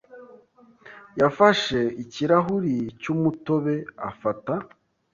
yafashe 1.19 1.79
ikirahuri 2.03 2.75
cy'umutobe 3.01 3.75
afata. 4.09 4.53